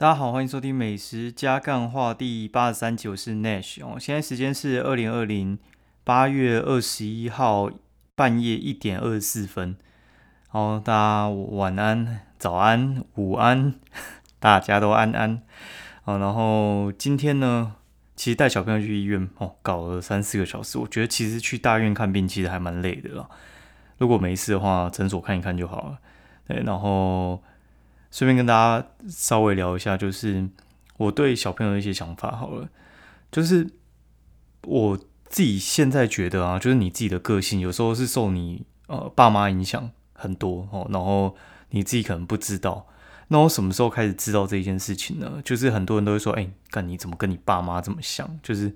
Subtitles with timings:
[0.00, 3.98] 大家好，欢迎收听美食加干话第八十三集，我是 Nash 哦。
[4.00, 5.58] 现在时间是二零二零
[6.04, 7.70] 八月二十一号
[8.14, 9.76] 半夜一点二十四分。
[10.48, 13.74] 好，大家晚安、早安、午安，
[14.38, 15.42] 大家都安安。
[16.00, 17.74] 好，然后今天呢，
[18.16, 20.78] 其实带小朋友去医院哦，搞了三四个小时。
[20.78, 23.28] 我觉得其实去大院看病其实还蛮累的啦。
[23.98, 25.98] 如果没事的话，诊所看一看就好了。
[26.48, 27.42] 对，然后。
[28.10, 30.48] 顺便跟大家稍微聊一下，就是
[30.96, 32.68] 我对小朋友的一些想法好了。
[33.30, 33.70] 就是
[34.62, 34.96] 我
[35.28, 41.36] 自己现在觉得啊，就是你自己的个性有时候是受你呃爸妈影响很多哦，然后
[41.70, 42.88] 你自己可能不知道。
[43.28, 45.40] 那我什么时候开始知道这件事情呢？
[45.44, 48.40] 就是很多人都会说，哎，看你怎么跟你爸妈这么像？
[48.42, 48.74] 就是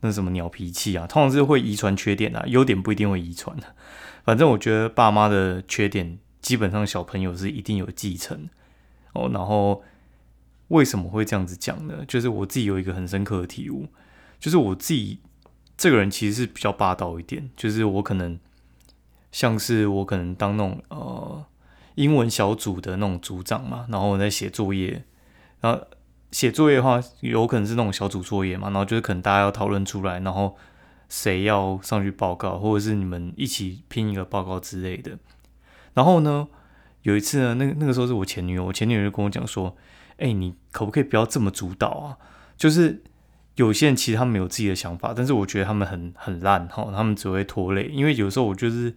[0.00, 3.74] 那什么鸟脾气啊，通常是会遗传缺点啊，优点不一定会遗传的。
[4.22, 8.50] 反正我觉得爸妈的缺点，基本上小朋友是一定有继承。
[9.14, 9.82] 哦，然后
[10.68, 12.04] 为什么会这样子讲呢？
[12.06, 13.86] 就是我自己有一个很深刻的体悟，
[14.38, 15.20] 就是我自己
[15.76, 18.38] 这个人其实是比较霸道一点，就是我可能
[19.30, 21.44] 像是我可能当那种呃
[21.94, 25.04] 英文小组的那种组长嘛，然后我在写作业，
[25.60, 25.86] 然后
[26.30, 30.56] 写作业的话有可能是那种小组作业嘛，然后就是可能大家要讨论出来，然后
[31.08, 35.18] 谁要上去报告，或者是你们一起拼一个报告之类的，
[35.92, 36.48] 然后呢？
[37.04, 39.76] 有一次呢，那那个时候是我前女友，我前女友就跟我讲说
[40.16, 42.16] ：“哎，你可不可以不要这么主导啊？
[42.56, 43.02] 就是
[43.56, 47.90] 有些人其实他们有自己的想法，但是我觉得他们很很烂哈，他们只会拖累。
[47.92, 48.94] 因为有时候我就是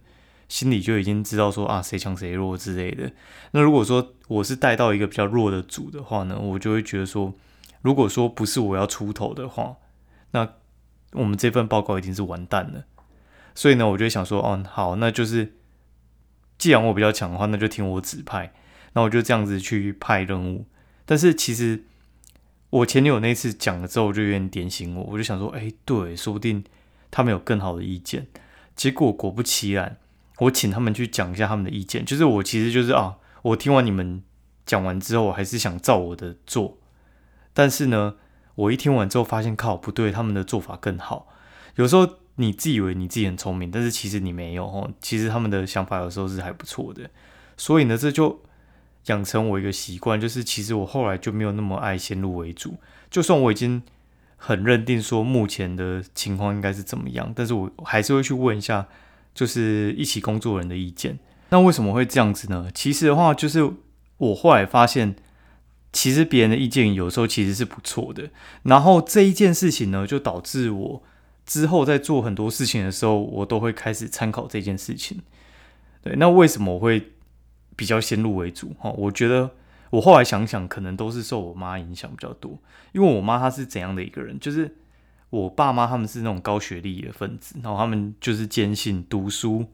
[0.48, 3.12] 心里就已经知道说啊，谁强谁弱之类的。
[3.50, 7.34] 那如果说我是带到一个比较弱的组的话呢，我就会觉得说，
[7.82, 9.76] 如果说不是我要出头的话，
[10.30, 10.48] 那
[11.12, 12.84] 我们这份报告已经是完蛋了。
[13.54, 15.52] 所以呢，我就想说，哦，好，那就是。”
[16.58, 18.52] 既然我比较强的话，那就听我指派。
[18.94, 20.66] 那我就这样子去派任务。
[21.06, 21.84] 但是其实
[22.70, 25.04] 我前女友那次讲了之后，就有点点醒我。
[25.04, 26.64] 我就想说，哎，对，说不定
[27.10, 28.26] 他们有更好的意见。
[28.74, 29.98] 结果果不其然，
[30.38, 32.04] 我请他们去讲一下他们的意见。
[32.04, 34.22] 就是我其实就是啊，我听完你们
[34.66, 36.78] 讲完之后，我还是想照我的做。
[37.52, 38.16] 但是呢，
[38.56, 41.28] 我一听完之后发现，靠，不对，他们的做法更好。
[41.76, 42.18] 有时候。
[42.40, 44.88] 你自以为你自己很聪明，但是其实你没有哦。
[45.00, 47.10] 其实他们的想法有时候是还不错的，
[47.56, 48.40] 所以呢，这就
[49.06, 52.76] 养成我一个习惯，就是其实我后来就没有那么爱先入为主。
[53.10, 53.82] 就算我已经
[54.36, 58.86] 很认定说目前的情况应该是怎么样，但是我还是会去问一下，
[59.34, 61.18] 就是一起工作人的意见。
[61.50, 62.70] 那为什么会这样子呢？
[62.72, 63.68] 其实的话，就是
[64.18, 65.16] 我后来发现，
[65.92, 68.30] 其实别人的意见有时候其实是不错的。
[68.62, 71.02] 然后这一件事情呢，就导致我。
[71.48, 75.22] 之后在做很多事情的时候，我都会开始参考这件事情。
[76.02, 77.12] 对，那为什么我会
[77.74, 78.76] 比较先入为主？
[78.78, 79.52] 哈，我觉得
[79.88, 82.58] 我后来想想，可能都是受我妈影响比较多。
[82.92, 84.38] 因为我妈她是怎样的一个人？
[84.38, 84.76] 就是
[85.30, 89.68] 我爸妈他们是那种高学历的分子，然后他们就是坚信读书，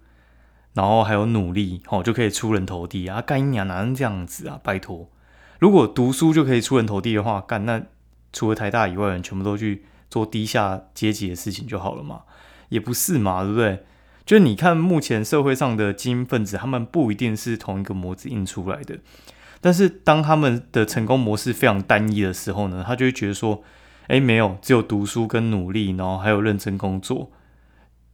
[0.74, 3.20] 然后还有努力，哦，就可以出人头地啊！
[3.20, 4.60] 干一娘哪能这样子啊？
[4.62, 5.10] 拜托，
[5.58, 7.82] 如果读书就可以出人头地的话，干那
[8.32, 9.84] 除了台大以外人全部都去。
[10.14, 12.20] 做低下阶级的事情就好了嘛？
[12.69, 13.84] 也不是嘛，对不对？
[14.25, 19.00] 就是你看目前社会上的精英分子，他们不一定是同一个模子印出来的。
[19.60, 23.64] 但是当他们的成功模式非常单一的时候呢，他就会觉得说
[24.06, 27.32] ：“哎，没有，只有读书跟努力，然后还有认真工作，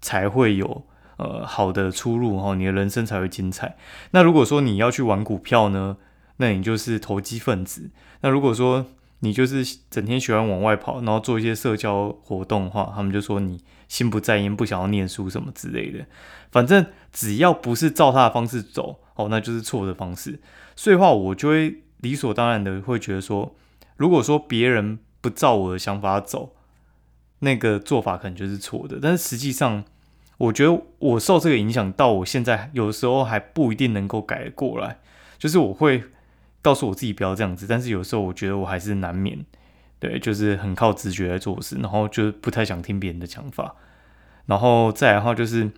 [0.01, 0.87] 才会有
[1.19, 3.77] 呃好的出路哈，你的人生才会精彩。”
[4.13, 5.99] 那如果说你要去玩股票呢，
[6.39, 7.91] 那你就是投机分子。
[8.23, 8.87] 那如果说
[9.23, 16.07] 你就是整天喜欢往外跑，然后做一些社交活动的话，他们就说你心不在焉，不想要念书什么之类的。
[16.51, 20.41] 反正只要不是照他的方式走，哦，那就是错的方式。
[20.75, 23.55] 所以话，我就会理所当然的会觉得说，
[23.97, 26.55] 如果说别人不照我的想法走，
[27.41, 28.99] 那个做法可能就是错的。
[29.03, 29.85] 但是实际上，
[30.39, 34.99] 我觉得我受这个影响到我现在，有时候还不一定能够改过来，
[35.39, 36.05] 就是我会。
[36.63, 39.45] 告诉我自己不要这样子，但是有时候我觉得我还是难免，
[39.99, 43.75] 对，就是很靠直觉来做事，然后就不太想听别人的讲法，
[44.47, 45.71] 然后再来的话就是，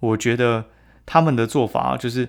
[0.00, 0.66] 我觉得
[1.06, 2.28] 他们的做法就是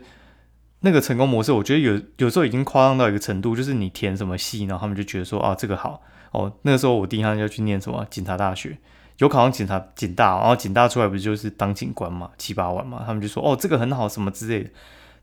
[0.81, 6.01] 那个成功模式，我觉得有有时候已经夸张到一个程度，就是你填什么系，然后他们就觉得说啊这个好
[6.31, 8.77] 哦，那个时候我第一趟要去念什么警察大学，
[9.17, 14.69] 有考上警察警大，然后警大出来不就是当警官嘛，七八万嘛，他们就说哦这个很好什么之类的，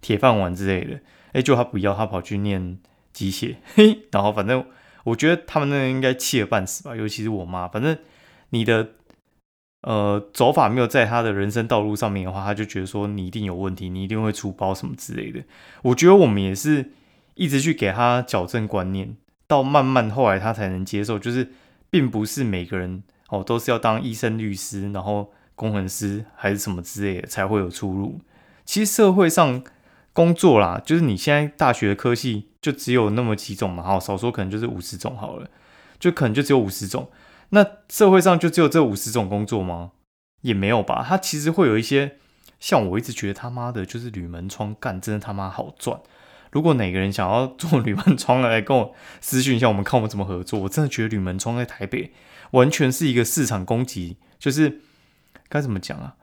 [0.03, 1.01] 铁饭碗之类的。
[1.37, 2.79] 哎，就他不要，他跑去念
[3.13, 4.65] 机械，嘿，然后反正
[5.05, 7.69] 我觉得他们那应该气得半死吧，尤其是我妈。
[7.69, 7.99] 反正
[8.49, 8.93] 你的
[9.83, 15.45] 呃走法没有在他的人生道路上面的话，他就觉得说你一定有问题，你一定会出包什么之类的。
[15.83, 16.93] 我觉得我们也是
[17.35, 19.15] 一直去给他矫正观念，
[19.47, 21.53] 到慢慢后来他才能接受，就是
[21.91, 28.21] 并不是每个人哦都是要当医生、律师，然后工程师还是什么之类的才会有出路。
[28.65, 29.63] 其实社会上
[30.17, 35.51] 工作啦，就是你现在大学的科系就只有那么几种嘛，好少说可能就是五十种好了，
[35.99, 37.11] 就可能就只有五十种。
[37.51, 39.93] 那社会上就只有这五十种工作吗？
[40.41, 41.05] 也没有吧。
[41.07, 42.17] 它其实会有一些，
[42.59, 46.01] 像我一直觉得他妈的，就是铝门窗干真的他妈好赚。
[46.51, 50.61] 如果哪个人想要做铝门窗来跟我私讯一下，我们看我们怎么合作。
[50.61, 52.15] 我真的觉得铝门窗在台北
[52.53, 54.81] 完全是一个市场供给，就是
[55.51, 56.15] 该怎么讲啊？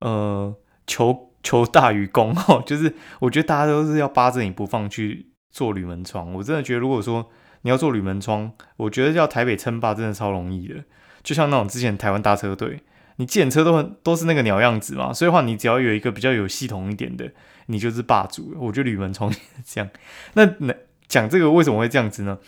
[0.00, 0.54] 呃，
[0.86, 6.32] 求求大于功哦， 就是我觉得大家都是要扒着你不放去做铝门窗。
[6.34, 7.30] 我真的觉得，如果说
[7.62, 10.84] 你要做铝门窗，我觉得要台北称霸真的超容易的。
[11.22, 12.82] 就像那种之前台湾大车队，
[13.16, 17.32] 你建车都很都是那个鸟样子嘛，所以话你只要有一个比较有系统一点的。
[17.66, 19.32] 你就是霸主，我觉得铝门窗
[19.64, 19.88] 这样。
[20.34, 20.74] 那那
[21.06, 22.38] 讲这个为什么会这样子呢？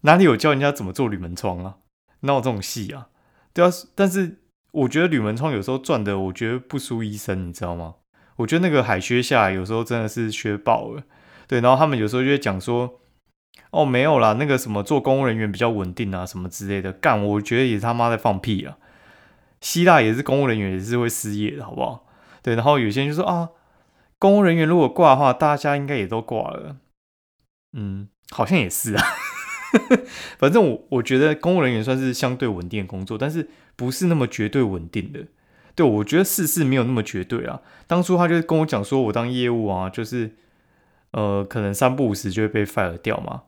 [0.00, 1.76] 哪里有教人家怎么做铝门窗啊？
[2.22, 3.06] 哪有这种戏啊？
[3.54, 4.38] 对啊，但是
[4.72, 7.94] 我觉得铝门窗有时候赚的，我觉得不输医生，你知道吗？
[8.40, 11.02] 我觉得那个海靴下来有时候真的是削爆了。
[11.46, 13.00] 对，然后他们有时候就会讲说，
[13.70, 16.92] 哦，没有啦，那个什么做公务人员比较稳定啊，什么之类的。
[16.92, 18.78] 干，我觉得也是他妈在放屁啊！
[19.60, 22.06] 希腊也是公务人员，也是会失业的，好不好？
[22.42, 23.50] 对，然后有些人就说啊。
[24.18, 26.76] 公务人员如果挂的话，大家应该也都挂了。
[27.72, 29.02] 嗯，好像也是啊。
[30.38, 35.20] 反正我我觉得公务人员算是相对稳定的工作，但是不是那么绝对稳定的。
[35.80, 37.62] 对我觉得事事没有那么绝对啊。
[37.86, 40.32] 当初他就跟我讲说，我当业务啊，就是
[41.12, 43.42] 呃，可能三不五时就会被 fire 掉嘛。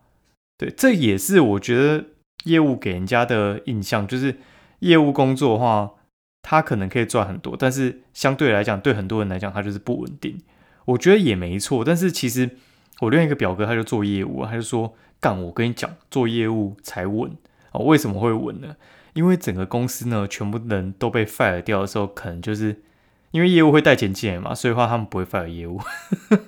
[0.57, 2.07] 对，这也是我觉得
[2.45, 4.37] 业务给人家的印象，就是
[4.79, 5.93] 业务工作的话，
[6.41, 10.41] 他可能可以赚很多，但是相对来讲，对很多人来讲，他就是不稳定。
[10.87, 12.51] 我觉得也没错，但是其实
[13.01, 17.31] 我另一个表哥他就做业务，他就说干，我跟你讲，做业务才稳
[17.73, 17.79] 啊？
[17.81, 18.77] 为什么会稳呢？
[19.15, 22.83] 因为整个公司呢，全部人都被 fire 掉的时候，可能就是
[23.31, 25.81] 因为业务会带钱进来嘛，所以话他们不会 fire 业务，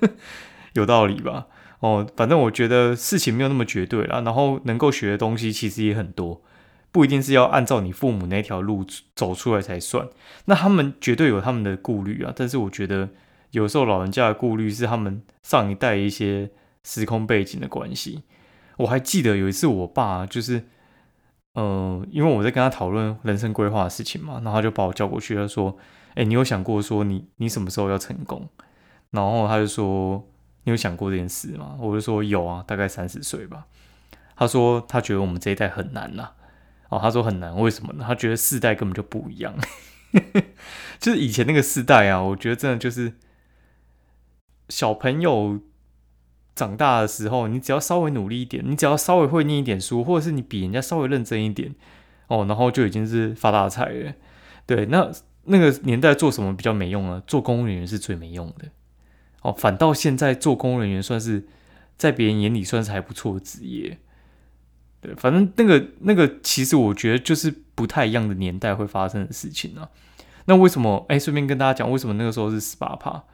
[0.75, 1.47] 有道理吧？
[1.81, 6.43] 哦，反正我觉得事情没有那么绝对啦，然后能够学的东西其实也很多，
[6.91, 8.85] 不一定是要按照你父母那条路
[9.15, 10.09] 走出来才算。
[10.47, 13.11] 那他们绝对有他们的顾虑啊，但是我觉得。
[13.51, 16.51] 有时候老人家的顾虑是他们上一代一些
[16.83, 18.25] 时空背景的关系。
[18.79, 20.65] 我还记得有一次，我爸就是，
[21.55, 25.77] 呃，因为我在跟他讨论人生规划的事情嘛，然后他就把我叫过去，他说
[26.15, 28.49] ：“哎，你有想过说你你什么时候要成功？”
[29.11, 30.25] 然后他就说
[30.65, 33.67] ：“你有想过这件事吗？”我就说：“有啊，大概三十岁吧。”
[34.37, 36.31] 他说：“他觉得我们这一代很难呐。”
[36.91, 38.05] 哦，他说很难，为什么呢？
[38.07, 39.55] 他觉得世代根本就不一样，
[40.99, 43.15] 就是以前那个世代啊，我觉得真的就是。
[44.71, 45.61] 小朋友
[46.55, 51.75] 长大的时候，你只要稍微努力一点，你只要稍微会念一点书，或者是你比人家稍微认真一点，
[52.29, 54.13] 哦，然后就已经是发大财了。
[54.67, 55.11] 对，那
[55.45, 57.23] 那个年代做什么比较没用呢？
[57.27, 58.69] 做公务人员是最没用的。
[59.43, 61.47] 哦，反倒现在做公务人员算是
[61.99, 63.99] 在别人眼里算是还不错的职业。
[65.01, 69.91] 对，反正那个那个，其实我觉得就是不太一样的年代会发生的事情啊。
[70.47, 71.05] 那为什么？
[71.09, 73.25] 哎，顺便跟大家讲，为什么那个时候是十八趴？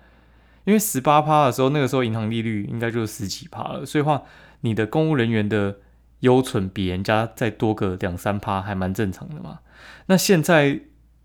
[0.71, 4.23] 因为十八趴的时候，那个时候银行利率应该就是十几趴了，所以话
[4.61, 5.79] 你的公务人员的
[6.21, 9.59] 优存比人家再多个两三趴，还蛮正常的嘛。
[10.07, 10.83] 那现在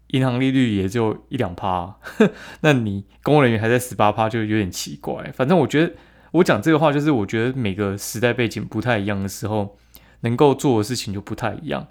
[0.07, 1.97] 银行利率也就一两趴，
[2.61, 5.31] 那你公务人员还在十八趴，就有点奇怪。
[5.31, 5.93] 反正我觉得
[6.31, 9.77] 我讲这个话，就是我觉得每个时代背景不太一样的时候，
[10.21, 11.85] 能够做的事情就不太一样。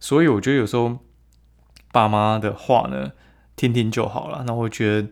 [0.00, 0.98] 所以我觉得有时候
[1.92, 3.12] 爸妈的话呢，
[3.54, 4.42] 听听就好了。
[4.44, 5.08] 那我觉得。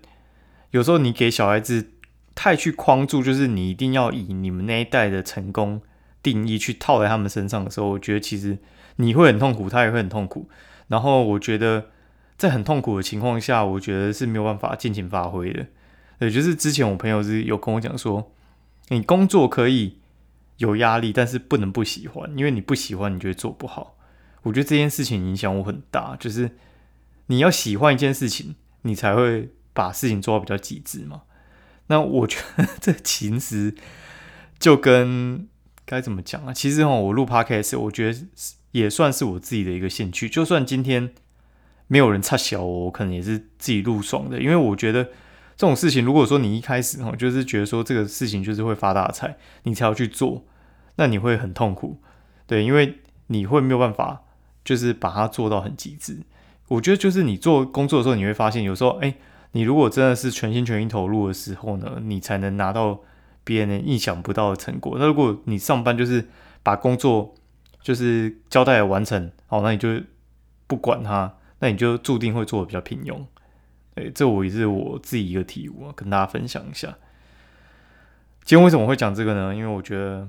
[0.71, 1.93] 有时候你给小孩子
[2.35, 5.81] 太去框住，就是你一定要以你们那一代的成功
[6.23, 8.59] 定义去套在他们身上的时候，我觉得其实
[8.97, 10.49] 你会很痛苦，他也会很痛苦。
[10.89, 11.91] 然后我觉得
[12.37, 15.67] 在很痛苦的情况下，我觉得是没有办法尽情发挥的。
[16.19, 18.33] 对，就是之前我朋友是有跟我讲说，
[18.89, 19.99] 你工作可以
[20.59, 23.97] 有压力，但是不能不喜欢，因为你不喜欢，你就会做不好。
[24.43, 26.51] 我觉得这件事情影响我很大，就是
[27.27, 29.51] 你要喜欢一件事情，你才会。
[29.77, 31.23] 把事情做到比较极致嘛？
[31.89, 33.75] 那我觉得 这其实
[34.59, 35.47] 就跟
[35.85, 36.53] 该怎么讲啊？
[36.55, 38.19] 其实哈，我录 podcast，我觉得
[38.71, 40.29] 也算是我自己的一个兴趣。
[40.29, 41.13] 就算今天
[41.87, 44.41] 没有人插小我，可能也是自己录爽的。
[44.41, 50.47] 因为我觉得这种事情，如果说你一开始哈，就是觉得说这个事情就是会发大财，你才要去做，
[50.97, 52.01] 那你会很痛苦。
[52.47, 54.23] 对，因为你会没有办法，
[54.65, 56.21] 就是把它做到很极致。
[56.69, 59.15] 我觉得就是你做工作的时候，你会发现有时候哎。
[59.55, 63.01] 你如果真的是全心全意投入的时候呢，你才能拿到
[63.45, 64.97] 别人意想不到的成果。
[64.99, 66.29] 那如果你上班就是
[66.65, 67.35] 把工作
[67.81, 70.01] 就是交代完成，好，那你就
[70.67, 73.25] 不管它，那你就注定会做的比较平庸。
[73.95, 76.97] 哎，这我也是我自己一个体悟啊，跟大家分享一下。
[78.43, 79.55] 今天为什么会讲这个呢？
[79.55, 80.29] 因为我觉得，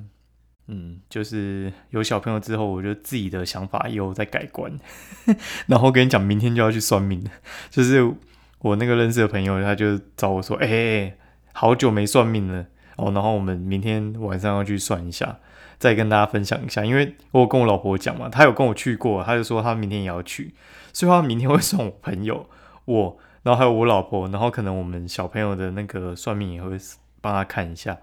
[0.68, 4.72] 嗯，就是有小朋友之后，我觉得自己的想法又在改观。
[5.66, 7.26] 然后跟你讲，明天就要去算命
[7.72, 8.14] 就是
[8.60, 11.16] 我那个认识的朋友，他就找我说：“哎，
[11.54, 12.66] 好久没算命了
[12.98, 15.38] 哦。”然后我们明天晚上要去算一下。
[15.78, 20.56] 再跟大家分享一下，因为我跟我老婆讲嘛，她有跟我去过，她就说她明天也要去，
[20.94, 22.50] 所以她明天会送我朋友，
[22.86, 26.78] 我，然后还有我老婆，然后可能我们小朋友的那个算命也会
[27.20, 27.98] 帮他看一下。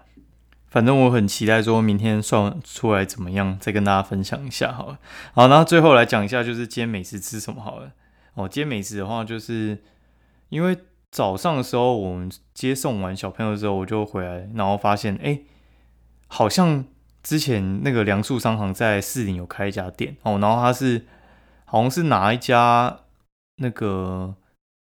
[0.69, 4.99] 反正我很期待说明天算出来怎么样，再跟大家分享一下好了。
[5.33, 7.91] 好，然后最后来讲一下，就是今天美食吃什么好了。
[8.35, 9.79] 哦，今天美食的话，就是
[10.53, 10.77] 因为
[11.11, 15.41] 早上的时候我们接送完小朋友之后，我就回来，然后发现哎，
[16.27, 16.85] 好像。
[17.23, 21.05] 之前那个梁树商行在四里有开一家店哦，然后他是
[21.63, 22.99] 好像是拿一家
[23.61, 24.35] 那个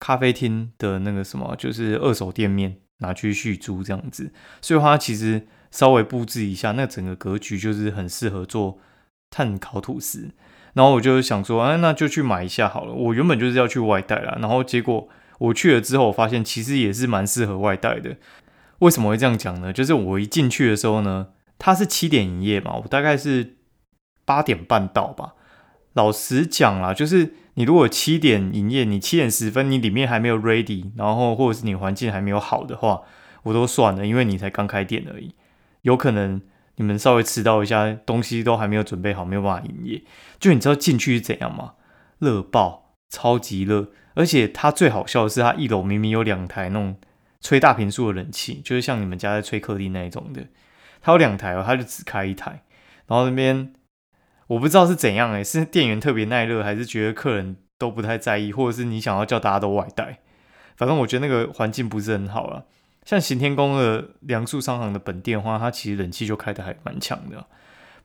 [0.01, 4.33] 咖啡厅的那个什么，就是二手店面拿去续租这样子，
[4.63, 8.79] 所以他其实稍微布置一下，那整个格局就是很适合做
[9.29, 10.31] 碳烤吐司。
[10.73, 12.95] 然后我就想说，哎，那就去买一下好了。
[12.95, 15.07] 我原本就是要去外带啦，然后结果
[15.45, 18.17] 我去了之后，我发现其实也是蛮适合外带的。
[18.81, 19.73] 为什么会这样讲呢？
[19.73, 21.29] 就是我一进去的时候呢。
[21.57, 23.57] 它是七点营业嘛，我大概是
[24.25, 25.35] 八点半到吧。
[25.93, 33.03] 老实讲啦，就是你如果七点营业，你七点十分你里面还没有 ready，然后或者是你环境还没有好的话，
[33.45, 35.37] 我都算了，因为你才刚开店而已，
[35.83, 36.43] 有可能
[36.77, 40.03] 你们稍微迟到一下，东西都还没有准备好，没有办法营业。
[40.41, 41.75] 就你知道进去是怎样吗？
[42.19, 42.84] 热爆，
[43.14, 46.97] 超级热，而且它最好笑的是，它一楼明明有两台那种
[47.40, 50.42] 吹大平数的冷气，就是像你们家在吹客厅那一种的。
[51.00, 52.62] 他有两台哦，他就只开一台，
[53.06, 53.75] 然后那边
[54.47, 60.21] 我不知道是怎样诶，是店员特别耐热，还是觉得客人都不太在意，或者是你想要叫大家都外带？
[60.76, 62.64] 反正我觉得那个环境不是很好了。
[63.04, 67.47] 像行天宫的梁树商行的本店的话，它其实冷气就开的还蛮强的。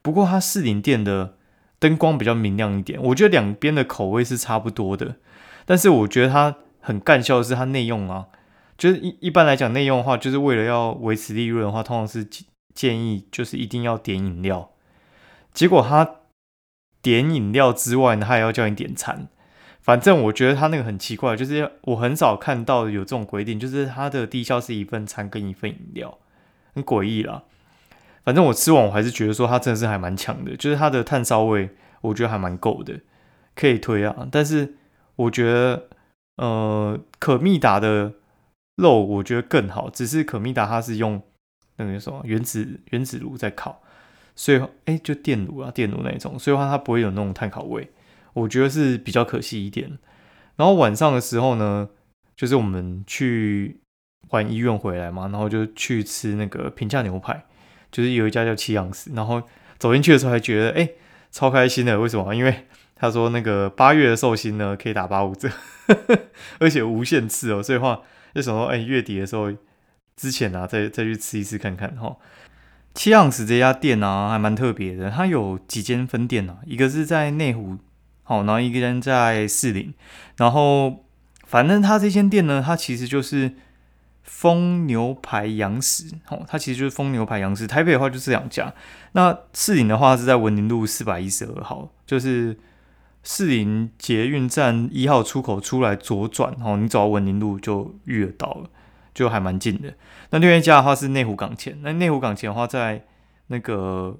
[0.02, 1.38] 不过它四林店的
[1.80, 5.16] 灯光比较明亮一点，我觉得两边的口味是差不多的。
[5.66, 8.28] 但是我觉得它很干笑的是它内用啊，
[8.78, 12.24] 就是一一般来讲内用的话，就是为了要维持利润的话，通常是。
[12.72, 14.70] 建议就是一定要点饮料，
[15.52, 16.18] 结果他
[17.02, 19.28] 点饮料之外呢，他还要叫你点餐。
[19.80, 26.16] 反正我觉得他那个很奇怪，就是我很少看到有这种规定，就是他的低消是一份餐跟一份饮料，
[26.72, 27.42] 很诡异啦。
[28.30, 31.70] 反正我吃完我还是觉得说它真的是还蛮强的，就是它的炭烧味
[32.02, 33.00] 我觉得还蛮够的，
[33.56, 34.28] 可以推啊。
[34.30, 34.76] 但是
[35.16, 35.88] 我觉得
[36.36, 38.12] 呃可蜜达的
[38.76, 41.20] 肉我觉得更好，只是可蜜达它是用。
[41.76, 43.80] 那个什么原子原子炉在烤，
[44.36, 47.90] 所以哎就电炉啊电炉那一种，所以话它不会有那种碳烤味，
[48.34, 49.98] 我觉得是比较可惜一点。
[50.56, 51.88] 然后晚上的时候呢，
[52.36, 53.80] 就是我们去
[54.28, 57.46] 完医院回来嘛，然后就去吃那个平价牛排，
[57.90, 59.42] 就是有一家叫七盎司，然后
[59.78, 60.88] 走进去的时候还觉得哎
[61.30, 62.34] 超开心的，为什么？
[62.34, 62.66] 因为
[62.96, 65.48] 他说那个八月的寿星呢可以打八五折，
[66.60, 68.02] 而且无限次哦，所以话
[68.34, 69.52] 就想说哎月底的时候。
[70.16, 72.14] 之前啊，再再去吃一次看看哈。
[72.92, 75.10] 七盎司这家店啊，还蛮特别的。
[75.10, 77.78] 它有几间分店啊，一个是在内湖，
[78.24, 79.94] 好，然后一个人在士林。
[80.36, 81.06] 然后
[81.46, 83.52] 反正它这间店呢，它其实就是
[84.30, 87.66] 风牛排洋食，哦，它其实就是风牛排洋食。
[87.66, 88.72] 台北的话就是两家，
[89.12, 92.56] 那士林的话是在文林路四百一十二号，就是
[93.24, 98.70] 士林捷运站一号出口出来左转，哦，你走到文林路就遇得到了。
[99.12, 99.92] 就还蛮近的。
[100.30, 103.04] 那另外一家的话是内湖港前，那内湖港前的话在
[103.48, 104.16] 那个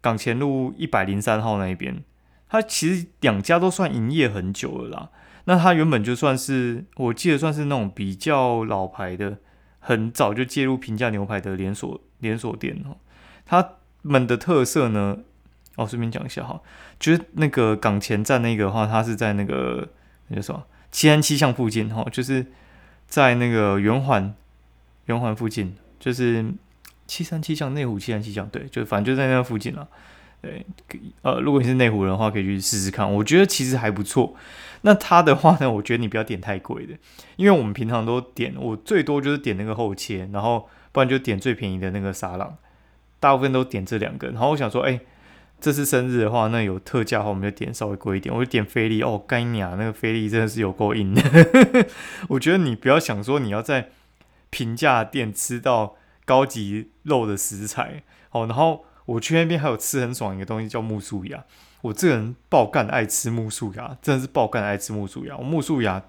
[0.00, 2.02] 港前路一百零三号那一边。
[2.48, 5.10] 它其实两家都算营业很久了啦。
[5.44, 9.38] 那它原本就算是我记得算是那种比较老牌的，
[9.80, 12.96] 很早就介入平价牛排的连锁连锁店哦。
[13.44, 15.18] 他们的特色呢，
[15.76, 16.60] 哦，顺便讲一下哈，
[16.98, 19.88] 就是那个港前站那个话，它是在那个
[20.28, 22.46] 那个什么七安七巷附近哈，就是。
[23.12, 24.34] 在那个圆环，
[25.04, 26.46] 圆环附近，就是
[27.06, 29.86] 七三七巷内湖七三七巷，对，就反正就在那附近了。
[30.42, 30.66] 对，
[31.22, 34.34] 呃，如果你是内湖人的话，可以去试试看，我觉得其实还不错。
[34.82, 36.94] 那他的话呢，我觉得你不要点太贵的，
[37.36, 42.58] 因为我们平常都点，我最多就是点那个厚切，然后不然就点最便宜的那个沙朗，
[43.18, 44.28] 大部分都点这两个。
[44.28, 45.00] 然后我想说，哎。
[45.60, 48.34] 这次生日的话，那有特价的话，我们就点稍微贵一点。
[48.34, 51.22] 我就点菲力哦，干呀，那个菲力真的是有够硬的。
[52.30, 53.90] 我觉得你不要想说你要在
[54.50, 55.94] 平价店吃到
[56.24, 58.46] 高级肉的食材哦。
[58.46, 61.44] 然后我去那边还有吃很爽一个东西叫木薯芽。
[61.82, 65.36] 我这个人爆干爱吃木薯芽，真的是爆干爱吃木薯芽。
[65.36, 66.02] 我木薯芽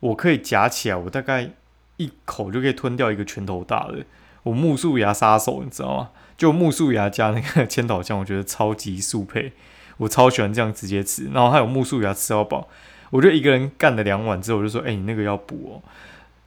[0.00, 1.50] 我可以夹起来，我大概
[1.98, 4.04] 一口就可以吞掉一个拳头大的。
[4.42, 6.10] 我木薯芽杀手，你知道吗？
[6.36, 9.52] 就木薯芽加那个 千岛酱，我觉得超级速配。
[9.98, 12.68] 我超喜欢这样直接吃，然后还有木薯芽吃到饱。
[13.10, 15.88] 我就一个人干了两碗之后，我就说：“哎，你那个要补哦。”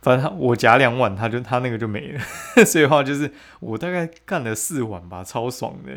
[0.02, 2.22] 反正他我夹两碗，他就他那个就没了。
[2.66, 5.92] 所以话就是我大概干了四碗吧，超爽的。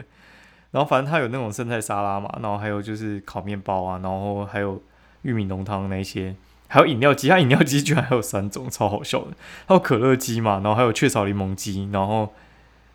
[0.70, 4.82] 然后反正他有那种生菜沙拉嘛，然后还有就是烤面包啊，然后还有
[5.22, 6.34] 玉米浓汤那些，
[6.68, 9.28] 还有饮料机，他饮料机居然还有三种，超好笑的。
[9.66, 12.34] 还有可乐机嘛，然后还有雀巢柠檬机，然后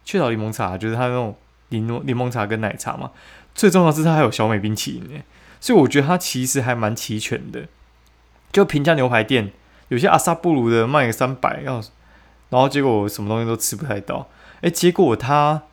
[0.04, 1.36] 雀巢柠檬茶就是他那种
[1.70, 3.12] 柠檬柠檬茶跟奶茶嘛。
[3.56, 5.24] 最重要是它还有小美冰淇淋诶，
[5.60, 7.66] 所以我觉得它其实还蛮齐全的。
[8.52, 9.52] 就平价牛排店，
[9.90, 11.74] 有些阿萨布鲁的卖个三百要，
[12.50, 14.28] 然后结果什么东西都吃不太到。
[14.62, 15.64] 诶，结果他。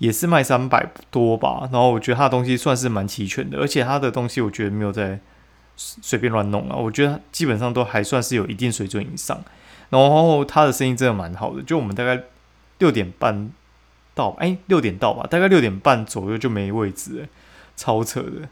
[0.00, 5.20] 也是卖三百多吧，然后我觉得他的东西算是蛮齐全的，而且他的东西我觉得没有在
[5.76, 9.44] 随便乱弄啊，我觉得基本上都还算是有一定水准以上。
[9.90, 12.18] 然后他的生意真的蛮好的，就我们大概
[12.78, 13.50] 六点半
[14.14, 17.26] 到，哎，六点到吧，大概六点半左右就没位置了，
[17.76, 18.48] 超扯的。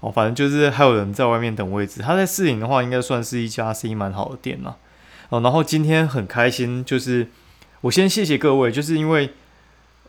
[0.00, 2.00] 哦，反正就是还有人在外面等位置。
[2.02, 4.76] 他在四营的话，应该算是一家生意蛮好的店了。
[5.28, 7.28] 哦，然后今天很开心，就是
[7.82, 9.30] 我先谢谢各位，就是因为。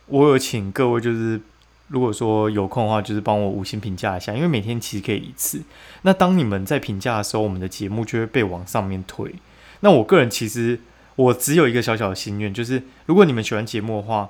[0.08, 1.40] 我有请各位，就是
[1.88, 5.62] 如果说有空的话，就是帮我五星评价一下，因为每天其实可以一次。
[6.02, 9.34] 那当你们在评价的时候，我们的节目就会被往上面推。
[9.80, 10.82] 那我个人其实
[11.16, 14.30] 我只有一个小小的心愿，就是如果你们喜欢节目的话，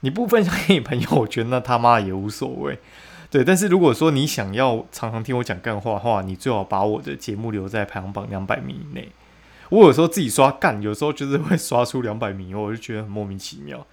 [0.00, 2.78] 你不分享给你朋友，我觉得那他妈也无所谓。
[3.32, 9.08] 对，但是如果说你想要常常听我讲干话的话，你最好把我的节目留在排行榜两百名以内。
[9.70, 13.86] 我有时候自己刷干，有时候就是会刷出两百名，我就觉得很莫名其妙。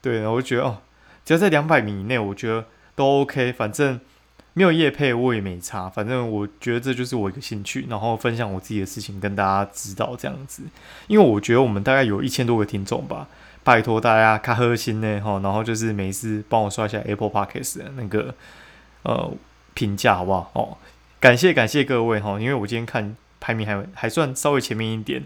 [0.00, 0.78] 对，然后我就觉得哦，
[1.22, 2.64] 只要在两百名以内，我觉得
[2.96, 3.52] 都 OK。
[3.52, 4.00] 反正
[4.54, 5.90] 没有夜配，我也没差。
[5.90, 10.62] 反正我觉得这就是我一个兴趣，然后分享我自己的事情跟大家知道这样子。
[11.08, 13.28] 因为我觉得我们大概有一千多个听众吧，
[13.62, 18.34] 拜托大家开核心呢哈，然后就是每次帮我刷一下 Apple Podcast 的那个
[19.02, 19.32] 呃
[19.74, 20.50] 评价好不好？
[20.54, 20.78] 哦，
[21.20, 25.24] 感谢感谢各位哈，因为我今天看排名还还算稍微前面一点。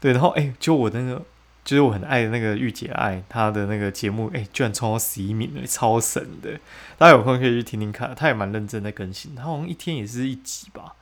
[0.00, 1.24] 对，然后哎，就我那个。
[1.64, 6.58] 就是我很爱的那个御姐爱，她的那个节目，哎，居然冲到十一名了，超神的！
[6.96, 10.94] 大家有空可以去听听看，她也蛮认真在更新，她好像一天也是一集吧。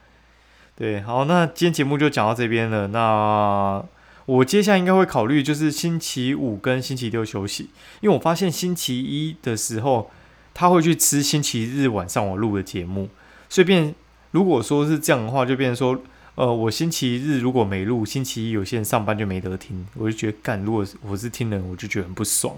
[0.75, 2.89] 对，好，那今天节目就讲到这边了。
[2.89, 3.81] 那
[4.25, 10.11] 我接下来应该会考虑，就是星期五跟星期六休息，因为我发现星期一的时候
[10.57, 13.11] 他会去吃星期日晚上我录的节目，
[13.51, 13.95] 所以变
[14.31, 16.01] 如果说是这样的话，就变成说。
[16.37, 20.63] 呃，我星期日如果没录，星期一有些人上班就没得听，我就觉得干。
[20.63, 22.55] 如果我是听人，我就觉得很不爽。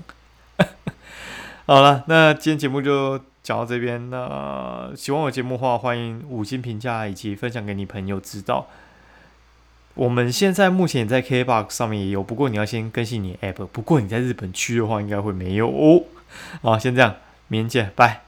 [1.64, 4.10] 好了，那今天节目就讲到这边。
[4.10, 8.66] 那喜欢我节目的话，欢迎五星评价以及分享给你朋友知道。
[9.94, 13.64] 我们现在目前在 KBox 上面也有，不过你要先更新你 App。
[13.68, 16.02] 不过你在日本区的话，应该会没有哦。
[16.62, 17.14] 好，先这样，
[17.48, 18.27] 明天见，拜。